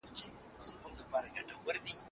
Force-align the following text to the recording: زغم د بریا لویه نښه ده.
زغم 0.65 0.91
د 0.97 0.99
بریا 1.11 1.41
لویه 1.47 1.75
نښه 1.83 1.95
ده. 1.99 2.05